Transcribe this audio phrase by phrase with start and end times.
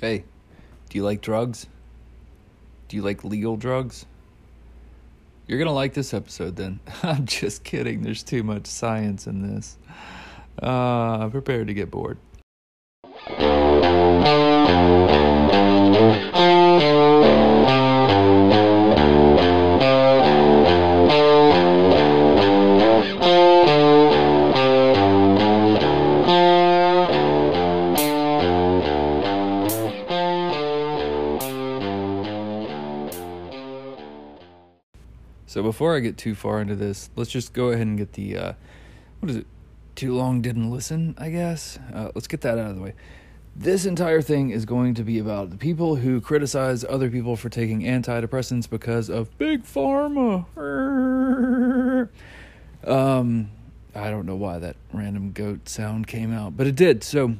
[0.00, 0.24] Hey,
[0.88, 1.66] do you like drugs?
[2.88, 4.06] Do you like legal drugs?
[5.46, 6.80] You're going to like this episode then.
[7.02, 8.00] I'm just kidding.
[8.00, 9.76] There's too much science in this.
[10.62, 12.18] Uh, prepare to get bored.
[35.80, 38.52] Before I get too far into this, let's just go ahead and get the uh,
[39.20, 39.46] what is it?
[39.94, 41.78] Too long didn't listen, I guess.
[41.94, 42.92] Uh, let's get that out of the way.
[43.56, 47.48] This entire thing is going to be about the people who criticize other people for
[47.48, 50.44] taking antidepressants because of big pharma.
[52.84, 53.50] Um,
[53.94, 57.02] I don't know why that random goat sound came out, but it did.
[57.02, 57.36] So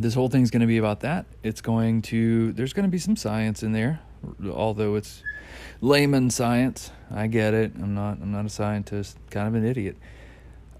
[0.00, 1.26] this whole thing's going to be about that.
[1.44, 4.00] It's going to there's going to be some science in there,
[4.50, 5.22] although it's
[5.80, 6.90] layman science.
[7.10, 7.72] I get it.
[7.74, 9.96] I'm not I'm not a scientist, kind of an idiot.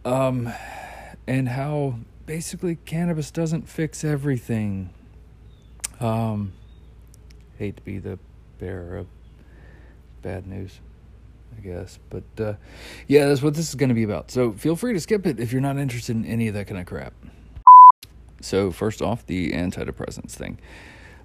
[0.05, 0.53] Um
[1.27, 4.91] and how basically cannabis doesn't fix everything.
[6.01, 6.53] Um
[7.59, 8.19] hate to be the
[8.59, 9.07] bearer of
[10.23, 10.81] bad news,
[11.57, 12.55] I guess, but uh
[13.09, 14.31] yeah, that's what this is going to be about.
[14.31, 16.81] So feel free to skip it if you're not interested in any of that kind
[16.81, 17.13] of crap.
[18.41, 20.59] So first off, the antidepressants thing.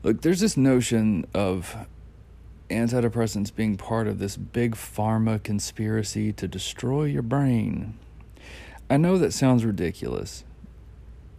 [0.03, 1.75] Look, there's this notion of
[2.69, 7.97] antidepressants being part of this big pharma conspiracy to destroy your brain.
[8.89, 10.43] I know that sounds ridiculous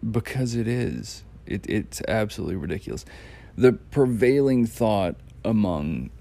[0.09, 1.23] because it is.
[1.45, 3.05] It, it's absolutely ridiculous.
[3.57, 6.11] The prevailing thought among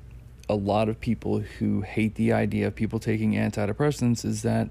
[0.48, 4.70] a lot of people who hate the idea of people taking antidepressants is that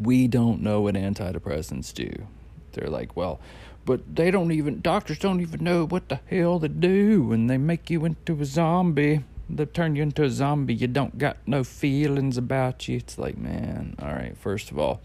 [0.00, 2.26] we don't know what antidepressants do.
[2.72, 3.40] They're like, well,
[3.84, 7.58] but they don't even doctors don't even know what the hell they do and they
[7.58, 9.24] make you into a zombie.
[9.48, 10.74] They turn you into a zombie.
[10.74, 12.96] You don't got no feelings about you.
[12.96, 15.02] It's like man all right first of all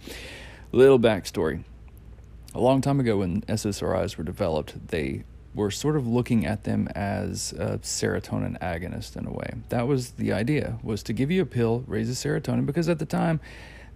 [0.72, 1.64] little backstory.
[2.56, 5.24] A long time ago when ssris were developed they
[5.54, 9.52] were sort of looking at them as a serotonin agonist in a way.
[9.70, 13.00] That was the idea was to give you a pill raise the serotonin because at
[13.00, 13.42] the time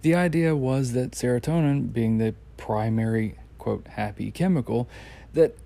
[0.02, 4.86] the idea was that serotonin being the primary quote happy chemical
[5.32, 5.56] that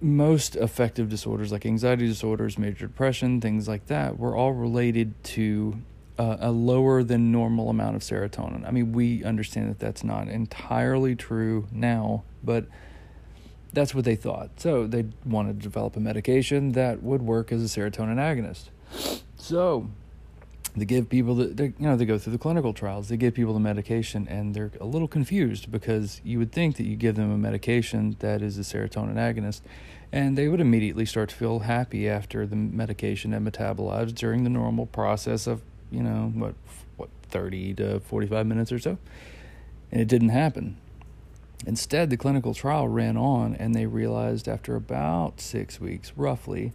[0.00, 5.78] most affective disorders like anxiety disorders major depression things like that were all related to
[6.18, 8.66] uh, a lower than normal amount of serotonin.
[8.66, 12.66] I mean we understand that that's not entirely true now but
[13.72, 14.50] that's what they thought.
[14.58, 18.70] So they wanted to develop a medication that would work as a serotonin agonist.
[19.36, 19.90] So
[20.76, 23.08] they give people the they, you know they go through the clinical trials.
[23.08, 26.84] They give people the medication and they're a little confused because you would think that
[26.84, 29.60] you give them a medication that is a serotonin agonist
[30.10, 34.50] and they would immediately start to feel happy after the medication had metabolized during the
[34.50, 35.62] normal process of
[35.92, 36.54] you know what
[36.96, 38.98] what 30 to 45 minutes or so.
[39.92, 40.76] And it didn't happen.
[41.66, 46.72] Instead the clinical trial ran on and they realized after about 6 weeks roughly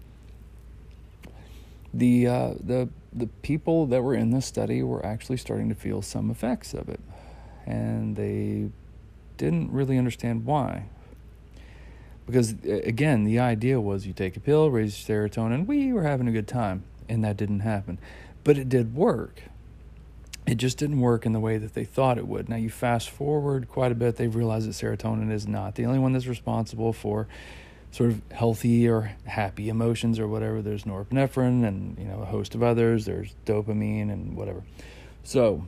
[1.94, 6.02] the uh, the the people that were in the study were actually starting to feel
[6.02, 7.00] some effects of it,
[7.66, 8.70] and they
[9.38, 10.86] didn't really understand why.
[12.26, 16.28] Because again, the idea was you take a pill, raise your serotonin, we were having
[16.28, 17.98] a good time, and that didn't happen.
[18.44, 19.44] But it did work.
[20.46, 22.50] It just didn't work in the way that they thought it would.
[22.50, 26.00] Now, you fast forward quite a bit, they realize that serotonin is not the only
[26.00, 27.28] one that's responsible for
[27.92, 30.62] sort of healthy or happy emotions or whatever.
[30.62, 33.06] There's norepinephrine and you know a host of others.
[33.06, 34.64] There's dopamine and whatever.
[35.24, 35.66] So,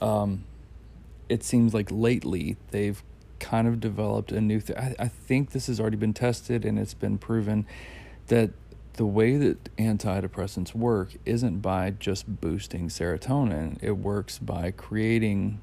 [0.00, 0.44] um,
[1.28, 3.02] it seems like lately they've
[3.38, 4.76] kind of developed a new thing.
[4.76, 7.66] I, I think this has already been tested and it's been proven
[8.26, 8.50] that
[8.94, 13.78] the way that antidepressants work isn't by just boosting serotonin.
[13.82, 15.60] It works by creating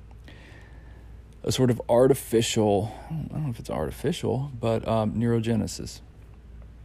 [1.48, 6.02] a sort of artificial, I don't know if it's artificial, but um, neurogenesis.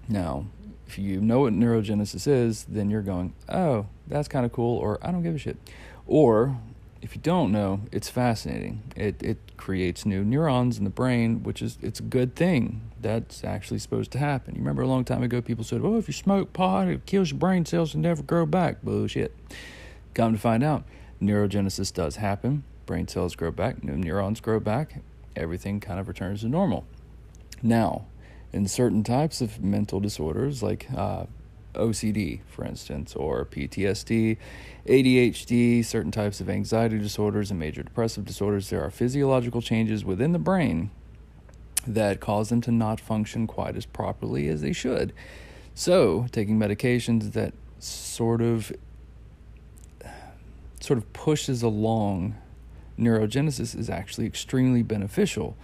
[0.09, 0.47] Now,
[0.87, 4.99] if you know what neurogenesis is, then you're going, oh, that's kind of cool, or
[5.03, 5.57] I don't give a shit.
[6.07, 6.59] Or
[7.01, 8.83] if you don't know, it's fascinating.
[8.95, 12.83] It it creates new neurons in the brain, which is it's a good thing.
[13.01, 14.55] That's actually supposed to happen.
[14.55, 17.31] You remember a long time ago, people said, "Oh, if you smoke pot, it kills
[17.31, 19.35] your brain cells and never grow back." Bullshit.
[20.15, 20.85] Come to find out,
[21.21, 25.03] neurogenesis does happen brain cells grow back, new neurons grow back,
[25.37, 26.85] everything kind of returns to normal.
[27.63, 28.07] Now,
[28.53, 31.27] in certain types of mental disorders, like uh,
[31.75, 34.37] OCD, for instance, or PTSD,
[34.87, 40.33] ADHD, certain types of anxiety disorders, and major depressive disorders, there are physiological changes within
[40.33, 40.91] the brain
[41.87, 45.13] that cause them to not function quite as properly as they should.
[45.75, 48.73] So, taking medications that sort of
[50.81, 52.35] sort of pushes along
[53.03, 55.57] neurogenesis is actually extremely beneficial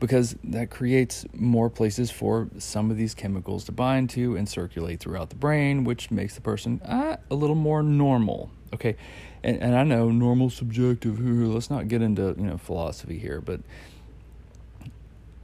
[0.00, 5.00] because that creates more places for some of these chemicals to bind to and circulate
[5.00, 8.50] throughout the brain, which makes the person ah, a little more normal.
[8.72, 8.96] Okay,
[9.42, 11.20] and, and I know normal subjective.
[11.20, 13.60] Let's not get into you know philosophy here, but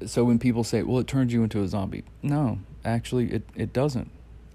[0.05, 3.73] so when people say, "Well, it turns you into a zombie," no, actually, it it
[3.73, 4.11] doesn't.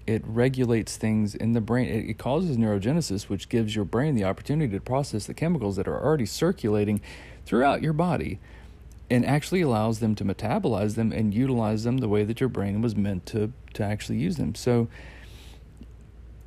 [0.06, 1.88] It regulates things in the brain.
[1.88, 5.88] It, it causes neurogenesis, which gives your brain the opportunity to process the chemicals that
[5.88, 7.00] are already circulating
[7.44, 8.38] throughout your body
[9.08, 12.82] and actually allows them to metabolize them and utilize them the way that your brain
[12.82, 14.54] was meant to to actually use them.
[14.54, 14.88] So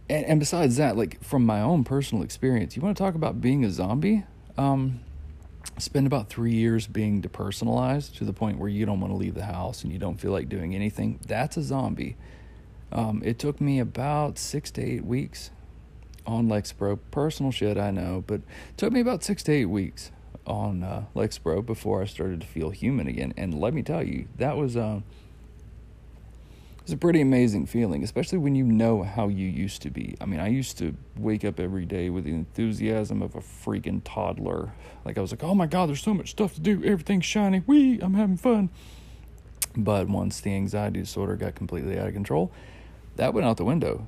[0.09, 3.39] and, and besides that, like from my own personal experience, you want to talk about
[3.39, 4.25] being a zombie?
[4.57, 5.01] Um,
[5.77, 9.35] spend about three years being depersonalized to the point where you don't want to leave
[9.35, 11.19] the house and you don't feel like doing anything.
[11.25, 12.17] That's a zombie.
[12.91, 15.51] Um, it took me about six to eight weeks
[16.25, 17.00] on Lexapro.
[17.12, 18.41] Personal shit, I know, but
[18.77, 20.12] took me about six to eight weeks
[20.47, 23.33] on uh, Lexapro before I started to feel human again.
[23.38, 25.01] And let me tell you, that was uh,
[26.89, 30.15] it's a pretty amazing feeling, especially when you know how you used to be.
[30.19, 34.01] I mean, I used to wake up every day with the enthusiasm of a freaking
[34.03, 34.74] toddler.
[35.06, 36.83] Like I was like, "Oh my god, there's so much stuff to do.
[36.83, 37.62] Everything's shiny.
[37.68, 38.69] Wee, I'm having fun."
[39.77, 42.51] But once the anxiety disorder got completely out of control,
[43.19, 44.07] that went out the window.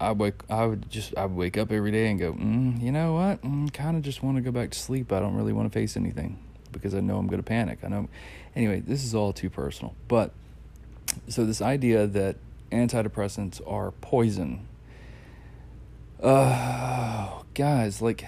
[0.00, 3.14] I wake, I would just, I wake up every day and go, mm, you know
[3.14, 3.42] what?
[3.42, 5.12] Mm, kind of just want to go back to sleep.
[5.12, 6.38] I don't really want to face anything
[6.72, 7.78] because I know I'm going to panic.
[7.84, 8.08] I know.
[8.56, 10.32] Anyway, this is all too personal, but
[11.28, 12.36] so this idea that
[12.72, 14.66] antidepressants are poison.
[16.20, 18.24] Uh, guys, like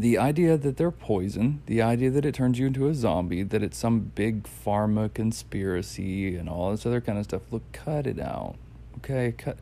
[0.00, 3.62] the idea that they're poison, the idea that it turns you into a zombie, that
[3.62, 7.42] it's some big pharma conspiracy and all this other kind of stuff.
[7.50, 8.56] Look, cut it out.
[8.98, 9.58] Okay, cut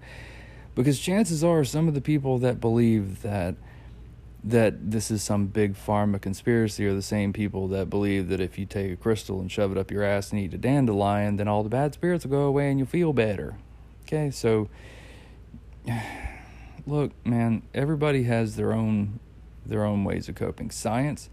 [0.74, 3.56] because chances are some of the people that believe that
[4.44, 8.58] that this is some big pharma conspiracy are the same people that believe that if
[8.58, 11.46] you take a crystal and shove it up your ass and eat a dandelion, then
[11.46, 13.54] all the bad spirits will go away and you'll feel better.
[14.02, 14.68] Okay, so
[16.86, 19.20] look, man, everybody has their own
[19.64, 20.70] their own ways of coping.
[20.70, 21.28] Science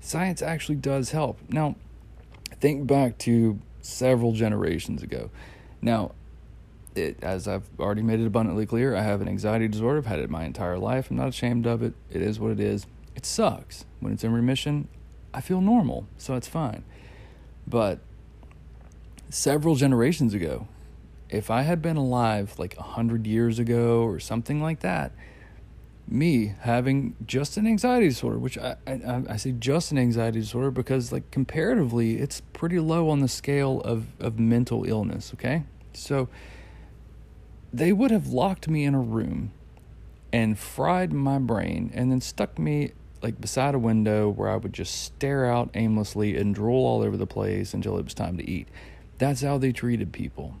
[0.00, 1.38] science actually does help.
[1.48, 1.76] Now,
[2.60, 5.30] think back to several generations ago.
[5.80, 6.12] Now,
[6.94, 9.98] it, as I've already made it abundantly clear, I have an anxiety disorder.
[9.98, 11.10] I've had it my entire life.
[11.10, 11.94] I'm not ashamed of it.
[12.10, 12.86] It is what it is.
[13.14, 13.84] It sucks.
[14.00, 14.88] When it's in remission,
[15.32, 16.82] I feel normal, so it's fine.
[17.66, 18.00] But
[19.28, 20.66] several generations ago,
[21.28, 25.12] if I had been alive like a hundred years ago or something like that,
[26.10, 30.70] me having just an anxiety disorder, which I, I, I say just an anxiety disorder
[30.70, 35.32] because like comparatively, it's pretty low on the scale of of mental illness.
[35.34, 36.28] Okay, so
[37.72, 39.52] they would have locked me in a room
[40.32, 42.92] and fried my brain and then stuck me
[43.22, 47.16] like beside a window where I would just stare out aimlessly and drool all over
[47.16, 48.68] the place until it was time to eat.
[49.18, 50.56] That's how they treated people.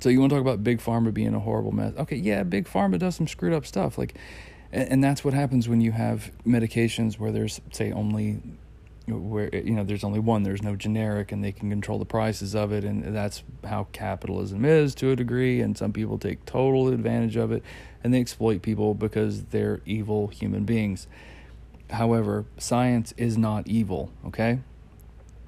[0.00, 1.94] So you want to talk about big pharma being a horrible mess?
[1.96, 3.96] Okay, yeah, big pharma does some screwed up stuff.
[3.96, 4.14] Like,
[4.72, 8.40] and, and that's what happens when you have medications where there's say only
[9.08, 12.56] where you know there's only one there's no generic and they can control the prices
[12.56, 16.88] of it and that's how capitalism is to a degree and some people take total
[16.88, 17.62] advantage of it
[18.02, 21.06] and they exploit people because they're evil human beings
[21.90, 24.58] however science is not evil okay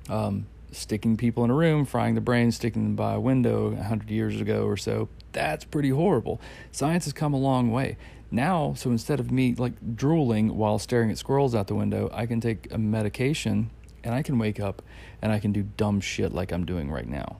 [0.09, 4.11] um, sticking people in a room frying the brain sticking them by a window 100
[4.11, 7.97] years ago or so that's pretty horrible science has come a long way
[8.31, 12.27] now, so instead of me like drooling while staring at squirrels out the window, I
[12.27, 13.71] can take a medication
[14.05, 14.83] and I can wake up
[15.23, 17.39] and I can do dumb shit like I'm doing right now.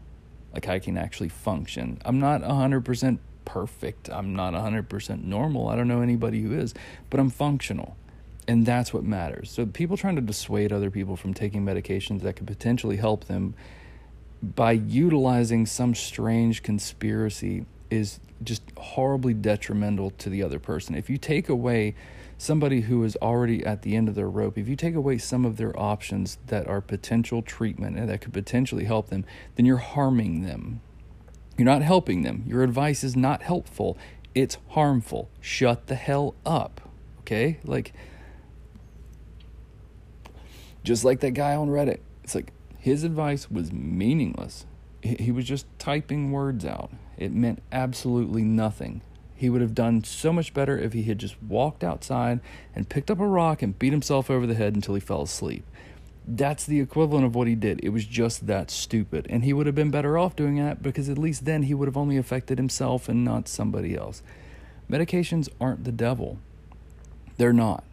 [0.53, 2.01] Like I can actually function.
[2.05, 4.09] I'm not 100% perfect.
[4.09, 5.69] I'm not 100% normal.
[5.69, 6.73] I don't know anybody who is,
[7.11, 7.97] but I'm functional.
[8.49, 9.51] And that's what matters.
[9.51, 13.55] So people trying to dissuade other people from taking medications that could potentially help them
[14.43, 20.95] by utilizing some strange conspiracy is just horribly detrimental to the other person.
[20.95, 21.95] If you take away
[22.39, 25.45] somebody who is already at the end of their rope, if you take away some
[25.45, 29.27] of their options that are potential treatment and that could potentially help them,
[29.57, 30.81] then you're harming them.
[31.59, 32.45] You're not helping them.
[32.47, 33.99] Your advice is not helpful.
[34.35, 35.29] It's harmful.
[35.41, 36.81] Shut the hell up.
[37.21, 37.59] Okay?
[37.65, 37.93] Like,
[40.89, 42.01] just like that guy on Reddit.
[42.25, 44.65] It's like his advice was meaningless.
[45.03, 46.91] He was just typing words out.
[47.19, 49.03] It meant absolutely nothing.
[49.35, 52.41] He would have done so much better if he had just walked outside
[52.75, 55.63] and picked up a rock and beat himself over the head until he fell asleep.
[56.27, 57.81] That's the equivalent of what he did.
[57.83, 59.27] It was just that stupid.
[59.29, 61.87] And he would have been better off doing that because at least then he would
[61.87, 64.23] have only affected himself and not somebody else.
[64.91, 66.39] Medications aren't the devil.
[67.37, 67.85] They're not.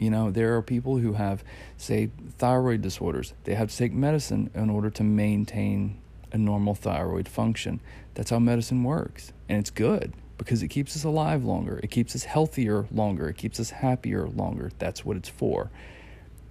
[0.00, 1.44] You know, there are people who have,
[1.76, 3.34] say, thyroid disorders.
[3.44, 6.00] They have to take medicine in order to maintain
[6.32, 7.82] a normal thyroid function.
[8.14, 9.34] That's how medicine works.
[9.46, 11.78] And it's good because it keeps us alive longer.
[11.82, 13.28] It keeps us healthier longer.
[13.28, 14.70] It keeps us happier longer.
[14.78, 15.70] That's what it's for.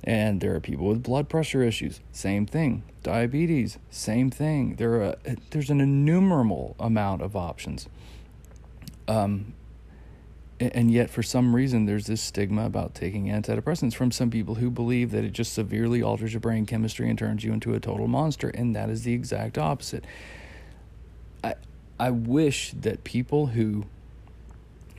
[0.03, 2.83] And there are people with blood pressure issues, same thing.
[3.01, 4.75] Diabetes, same thing.
[4.75, 5.15] There are
[5.49, 7.89] there's an innumerable amount of options.
[9.07, 9.55] Um,
[10.59, 14.69] and yet, for some reason, there's this stigma about taking antidepressants from some people who
[14.69, 18.07] believe that it just severely alters your brain chemistry and turns you into a total
[18.07, 18.49] monster.
[18.49, 20.03] And that is the exact opposite.
[21.41, 21.55] I,
[21.97, 23.85] I wish that people who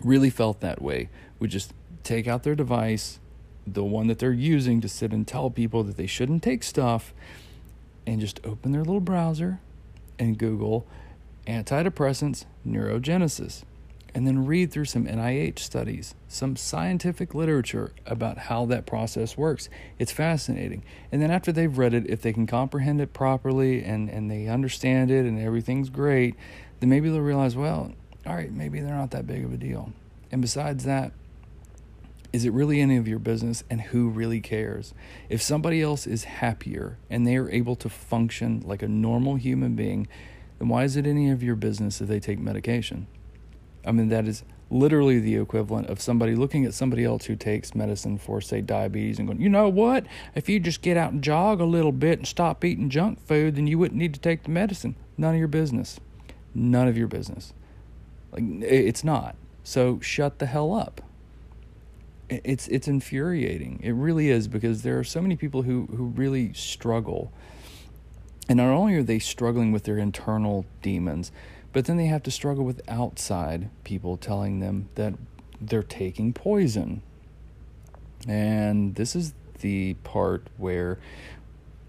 [0.03, 1.75] really felt that way would just
[2.05, 3.19] take out their device,
[3.67, 7.13] the one that they're using to sit and tell people that they shouldn't take stuff,
[8.07, 9.61] and just open their little browser
[10.19, 10.87] and Google
[11.47, 13.65] antidepressants neurogenesis
[14.15, 19.69] and then read through some NIH studies, some scientific literature about how that process works.
[19.99, 20.85] It's fascinating.
[21.13, 24.49] And then after they've read it, if they can comprehend it properly and, and they
[24.49, 26.35] understand it and everything's great,
[26.81, 27.93] then maybe they'll realize, well,
[28.27, 29.93] all right, maybe they're not that big of a deal.
[30.33, 31.13] And besides that,
[32.33, 34.95] is it really any of your business and who really cares?
[35.29, 39.75] If somebody else is happier and they are able to function like a normal human
[39.75, 40.07] being,
[40.59, 43.09] then why is it any of your business if they take medication?
[43.87, 47.75] I mean, that is literally the equivalent of somebody looking at somebody else who takes
[47.75, 50.07] medicine for, say, diabetes and going, you know what?
[50.35, 53.57] If you just get out and jog a little bit and stop eating junk food,
[53.57, 54.95] then you wouldn't need to take the medicine.
[55.19, 55.99] None of your business.
[56.55, 57.53] None of your business.
[58.33, 59.37] Like, it's not.
[59.65, 61.01] So shut the hell up.
[62.29, 63.81] It's it's infuriating.
[63.83, 67.33] It really is because there are so many people who who really struggle.
[68.49, 71.33] And not only are they struggling with their internal demons,
[71.73, 75.15] but then they have to struggle with outside people telling them that
[75.61, 77.03] they're taking poison.
[78.27, 80.99] And this is the part where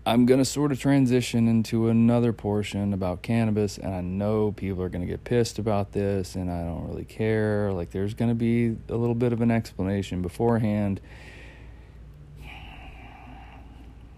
[0.06, 4.82] I'm going to sort of transition into another portion about cannabis, and I know people
[4.82, 7.72] are going to get pissed about this, and I don't really care.
[7.72, 11.00] Like, there's going to be a little bit of an explanation beforehand.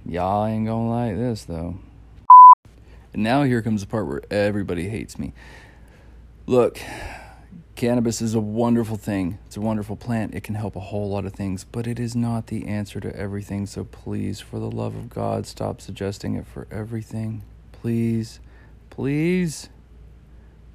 [0.05, 1.77] Y'all ain't going to like this, though.
[3.13, 5.34] And now here comes the part where everybody hates me.
[6.46, 6.79] Look,
[7.75, 9.38] cannabis is a wonderful thing.
[9.46, 10.34] It's a wonderful plant.
[10.34, 13.15] It can help a whole lot of things, but it is not the answer to
[13.15, 13.65] everything.
[13.65, 17.43] So please, for the love of God, stop suggesting it for everything.
[17.72, 18.39] Please,
[18.89, 19.70] please,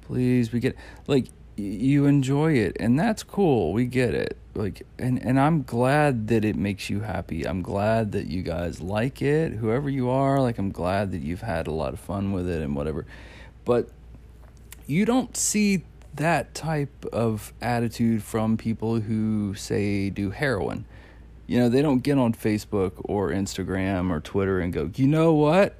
[0.01, 0.51] please.
[0.53, 0.75] We get
[1.07, 1.27] like
[1.59, 3.73] you enjoy it and that's cool.
[3.73, 4.37] We get it.
[4.55, 7.45] Like and and I'm glad that it makes you happy.
[7.47, 10.41] I'm glad that you guys like it whoever you are.
[10.41, 13.05] Like I'm glad that you've had a lot of fun with it and whatever.
[13.65, 13.89] But
[14.87, 15.83] you don't see
[16.15, 20.85] that type of attitude from people who say do heroin.
[21.47, 25.33] You know they don't get on Facebook or Instagram or Twitter and go you know
[25.33, 25.75] what?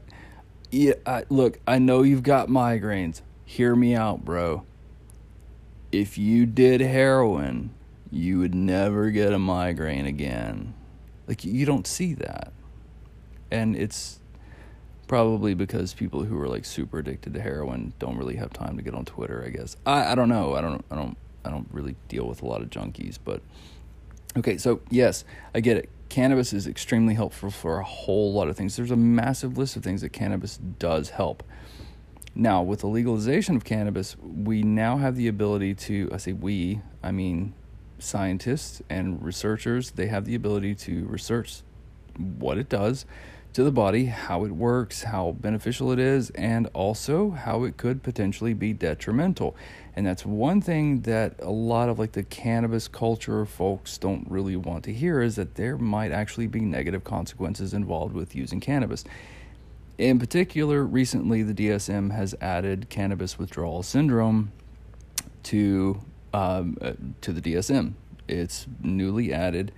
[0.72, 3.22] Yeah I, look I know you've got migraines.
[3.46, 4.66] Hear me out bro
[5.92, 7.72] if you did heroin,
[8.12, 10.74] you would never get a migraine again.
[11.28, 12.54] Like, you don't see that.
[13.52, 14.20] And it's
[15.08, 18.84] probably because people who are like super addicted to heroin don't really have time to
[18.84, 19.76] get on Twitter, I guess.
[19.86, 20.54] I, I don't know.
[20.54, 23.42] I don't, I don't, I don't really deal with a lot of junkies, but
[24.38, 24.58] okay.
[24.58, 25.90] So, yes, I get it.
[26.10, 28.76] Cannabis is extremely helpful for a whole lot of things.
[28.76, 31.44] There's a massive list of things that cannabis does help.
[32.36, 36.82] Now, with the legalization of cannabis, we now have the ability to, I say we,
[37.04, 37.54] I mean
[37.98, 41.62] scientists and researchers, they have the ability to research
[42.18, 43.06] what it does
[43.54, 48.04] to the body, how it works, how beneficial it is, and also how it could
[48.04, 49.56] potentially be detrimental.
[49.96, 54.56] And that's one thing that a lot of like the cannabis culture folks don't really
[54.56, 59.04] want to hear is that there might actually be negative consequences involved with using cannabis.
[60.00, 64.54] In particular, recently the DSM has added cannabis withdrawal syndrome
[65.44, 66.00] to
[66.34, 67.96] um, uh, to the DSM.
[68.26, 69.74] It's newly added,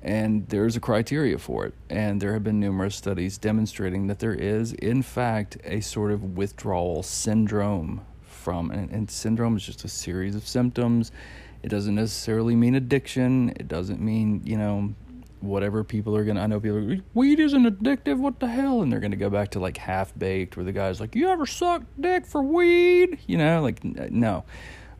[0.00, 1.74] and there's a criteria for it.
[1.90, 6.36] And there have been numerous studies demonstrating that there is, in fact, a sort of
[6.36, 8.70] withdrawal syndrome from.
[8.70, 11.10] And, and syndrome is just a series of symptoms.
[11.64, 13.48] It doesn't necessarily mean addiction.
[13.56, 14.94] It doesn't mean you know
[15.44, 16.40] whatever people are gonna.
[16.40, 18.18] I know people are, weed isn't addictive.
[18.18, 18.82] What the hell?
[18.82, 21.46] And they're gonna go back to like half baked, where the guy's like, "You ever
[21.46, 24.44] sucked dick for weed?" You know, like no,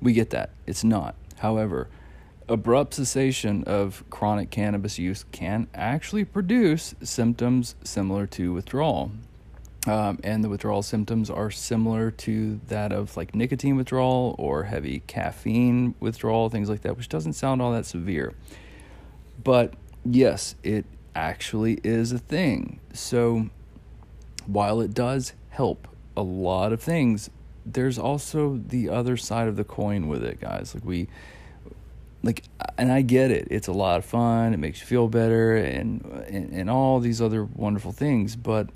[0.00, 0.50] we get that.
[0.66, 1.14] It's not.
[1.38, 1.88] However,
[2.48, 9.12] abrupt cessation of chronic cannabis use can actually produce symptoms similar to withdrawal.
[9.86, 15.02] Um, and the withdrawal symptoms are similar to that of like nicotine withdrawal or heavy
[15.06, 18.32] caffeine withdrawal, things like that, which doesn't sound all that severe.
[19.42, 19.74] But
[20.04, 20.84] yes, it
[21.14, 22.80] actually is a thing.
[22.92, 23.50] So
[24.46, 27.30] while it does help a lot of things,
[27.64, 30.74] there's also the other side of the coin with it, guys.
[30.74, 31.08] Like we
[32.22, 32.42] like
[32.78, 33.48] and I get it.
[33.50, 34.54] It's a lot of fun.
[34.54, 38.68] It makes you feel better and and, and all these other wonderful things, but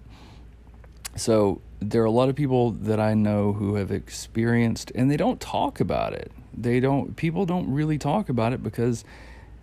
[1.17, 5.17] so there are a lot of people that I know who have experienced and they
[5.17, 6.31] don't talk about it.
[6.57, 9.05] They don't people don't really talk about it because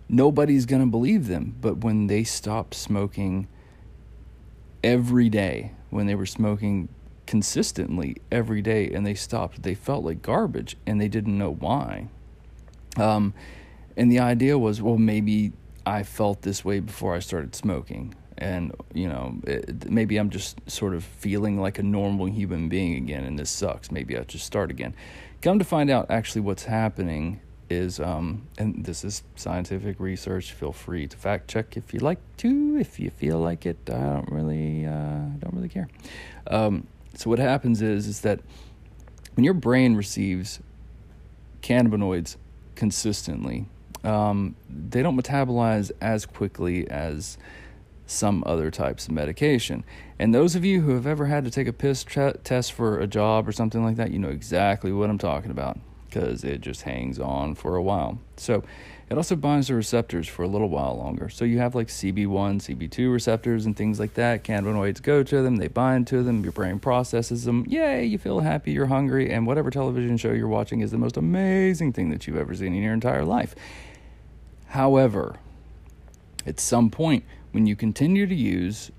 [0.08, 1.56] nobody's going to believe them.
[1.60, 3.48] But when they stopped smoking
[4.82, 6.88] every day, when they were smoking
[7.26, 12.08] consistently every day and they stopped, they felt like garbage and they didn't know why.
[12.96, 13.34] Um,
[13.96, 15.52] and the idea was, well, maybe
[15.84, 20.58] I felt this way before I started smoking and you know it, maybe i'm just
[20.70, 24.44] sort of feeling like a normal human being again and this sucks maybe i'll just
[24.44, 24.94] start again
[25.40, 30.52] come to find out actually what's happening is um, and this is scientific research.
[30.52, 32.76] Feel free to fact check if you like to.
[32.78, 35.88] If you feel like it i don't really uh, don't really care.
[36.46, 38.40] Um, so what happens is is that
[39.34, 40.60] when your brain receives
[41.62, 42.36] cannabinoids
[42.74, 43.66] consistently
[44.04, 47.38] um, they don't metabolize as quickly as
[48.06, 49.82] some other types of medication.
[50.18, 53.06] And those of you who have ever had to take a piss test for a
[53.08, 55.80] job or something like that, you know exactly what I'm talking about
[56.16, 58.18] because it just hangs on for a while.
[58.36, 58.62] So
[59.10, 61.28] it also binds to receptors for a little while longer.
[61.28, 64.42] So you have like CB1, CB2 receptors and things like that.
[64.42, 67.66] Cannabinoids go to them, they bind to them, your brain processes them.
[67.68, 71.18] Yay, you feel happy, you're hungry, and whatever television show you're watching is the most
[71.18, 73.54] amazing thing that you've ever seen in your entire life.
[74.68, 75.36] However,
[76.46, 78.90] at some point, when you continue to use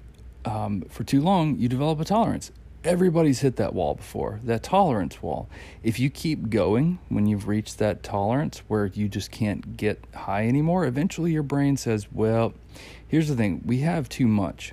[0.45, 2.51] um, for too long, you develop a tolerance.
[2.87, 5.49] Everybody's hit that wall before, that tolerance wall.
[5.83, 10.47] If you keep going when you've reached that tolerance where you just can't get high
[10.47, 12.53] anymore, eventually your brain says, Well,
[13.05, 14.71] here's the thing we have too much.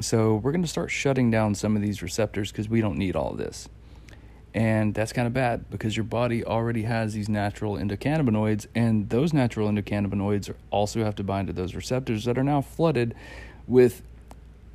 [0.00, 3.16] So we're going to start shutting down some of these receptors because we don't need
[3.16, 3.68] all this.
[4.54, 9.32] And that's kind of bad because your body already has these natural endocannabinoids, and those
[9.32, 13.16] natural endocannabinoids also have to bind to those receptors that are now flooded
[13.66, 14.02] with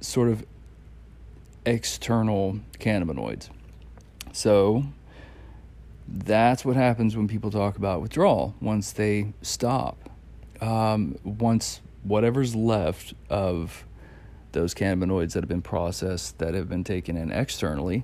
[0.01, 0.45] sort of
[1.65, 3.49] external cannabinoids.
[4.33, 4.83] So
[6.07, 10.09] that's what happens when people talk about withdrawal once they stop.
[10.59, 13.85] Um, once whatever's left of
[14.51, 18.03] those cannabinoids that have been processed, that have been taken in externally,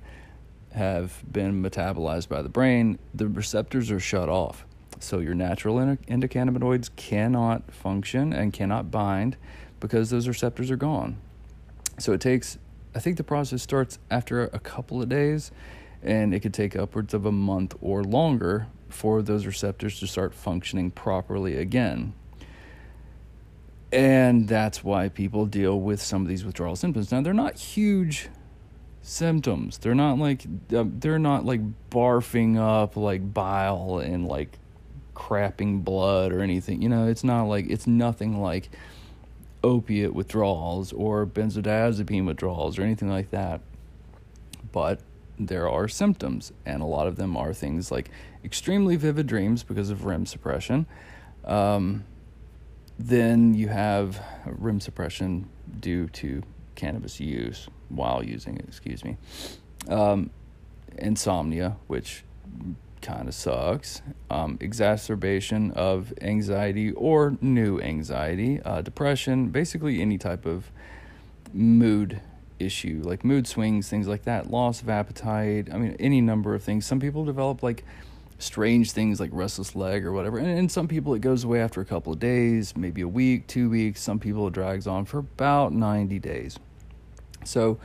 [0.73, 4.65] have been metabolized by the brain, the receptors are shut off.
[4.99, 9.37] So your natural endocannabinoids cannot function and cannot bind
[9.79, 11.17] because those receptors are gone.
[11.99, 12.57] So it takes,
[12.95, 15.51] I think the process starts after a couple of days,
[16.01, 20.33] and it could take upwards of a month or longer for those receptors to start
[20.33, 22.13] functioning properly again.
[23.91, 27.11] And that's why people deal with some of these withdrawal symptoms.
[27.11, 28.29] Now, they're not huge
[29.01, 29.77] symptoms.
[29.77, 30.45] They're not like
[30.75, 34.59] uh, they're not like barfing up like bile and like
[35.15, 36.81] crapping blood or anything.
[36.81, 38.69] You know, it's not like it's nothing like
[39.63, 43.61] opiate withdrawals or benzodiazepine withdrawals or anything like that.
[44.71, 45.01] But
[45.39, 48.09] there are symptoms, and a lot of them are things like
[48.43, 50.85] extremely vivid dreams because of REM suppression.
[51.45, 52.05] Um,
[52.99, 56.41] then you have REM suppression due to
[56.75, 59.17] cannabis use while using it, excuse me.
[59.87, 60.31] Um,
[60.97, 62.23] insomnia, which
[63.01, 64.01] kind of sucks.
[64.29, 70.71] Um, exacerbation of anxiety or new anxiety, uh, depression, basically any type of
[71.53, 72.21] mood
[72.59, 75.69] issue, like mood swings, things like that, loss of appetite.
[75.71, 76.85] I mean, any number of things.
[76.85, 77.83] Some people develop like
[78.39, 80.37] strange things like restless leg or whatever.
[80.37, 83.47] And, and some people it goes away after a couple of days, maybe a week,
[83.47, 84.01] two weeks.
[84.01, 86.57] Some people it drags on for about 90 days.
[87.43, 87.79] So,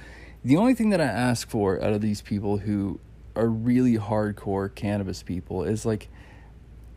[0.45, 2.99] the only thing that I ask for out of these people who
[3.35, 6.09] are really hardcore cannabis people is like,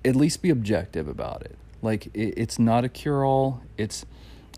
[0.03, 1.57] at least be objective about it.
[1.81, 3.61] Like, it, it's not a cure all.
[3.77, 4.05] It's,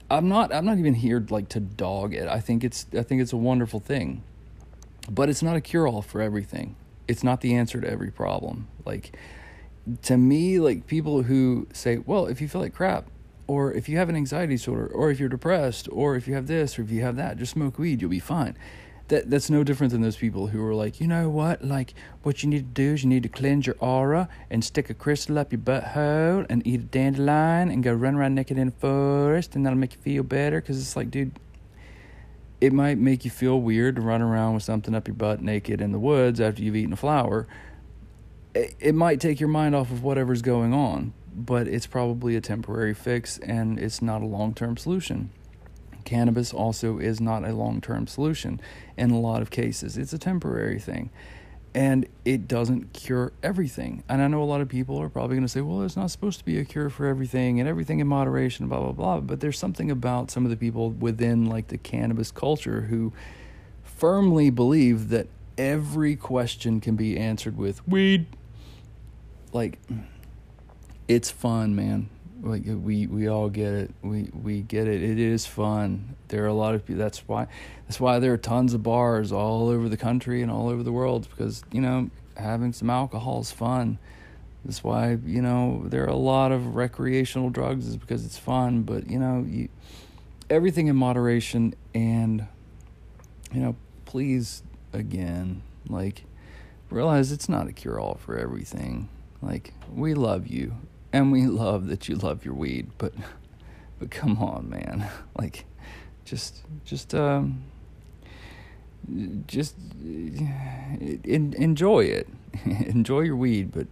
[0.09, 2.27] I'm not, I'm not even here like to dog it.
[2.27, 4.23] I think it's, I think it's a wonderful thing,
[5.09, 6.75] but it's not a cure all for everything.
[7.07, 8.67] It's not the answer to every problem.
[8.85, 9.17] Like,
[10.03, 13.07] to me, like people who say, well, if you feel like crap,
[13.47, 16.47] or if you have an anxiety disorder, or if you're depressed, or if you have
[16.47, 18.57] this, or if you have that, just smoke weed, you'll be fine.
[19.07, 21.63] That that's no different than those people who are like, you know what?
[21.63, 21.93] Like,
[22.23, 24.93] what you need to do is you need to cleanse your aura and stick a
[24.93, 28.73] crystal up your butthole and eat a dandelion and go run around naked in the
[28.73, 30.59] forest and that'll make you feel better.
[30.59, 31.31] Because it's like, dude,
[32.59, 35.79] it might make you feel weird to run around with something up your butt naked
[35.79, 37.47] in the woods after you've eaten a flower.
[38.53, 42.41] It, it might take your mind off of whatever's going on, but it's probably a
[42.41, 45.31] temporary fix and it's not a long term solution
[46.07, 48.61] cannabis also is not a long term solution
[48.97, 49.97] in a lot of cases.
[49.97, 51.09] It's a temporary thing.
[51.75, 54.03] And it doesn't cure everything.
[54.07, 56.09] And I know a lot of people are probably going to say, well, it's not
[56.09, 59.19] supposed to be a cure for everything and everything in moderation, blah, blah, blah.
[59.19, 63.11] But there's something about some of the people within like the cannabis culture who
[63.83, 68.27] firmly believe that every question can be answered with weed.
[69.51, 69.77] Like,
[71.09, 72.09] it's fun, man
[72.41, 73.91] like uh, we we all get it.
[74.01, 75.01] We we get it.
[75.01, 76.15] It is fun.
[76.27, 77.47] There are a lot of people that's why
[77.85, 80.91] that's why there are tons of bars all over the country and all over the
[80.91, 83.97] world because you know having some alcohol is fun.
[84.65, 88.83] That's why you know there are a lot of recreational drugs is because it's fun
[88.83, 89.69] but you know you
[90.49, 92.47] everything in moderation and
[93.53, 96.23] you know please again like
[96.89, 99.09] realize it's not a cure all for everything.
[99.41, 100.75] Like we love you
[101.13, 103.13] and we love that you love your weed, but
[103.99, 105.09] but come on, man.
[105.37, 105.65] Like
[106.25, 107.63] just just um
[109.45, 112.27] just in, enjoy it.
[112.65, 113.87] enjoy your weed, but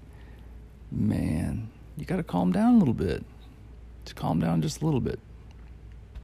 [0.92, 3.24] man, you got to calm down a little bit.
[4.06, 5.20] Just calm down just a little bit.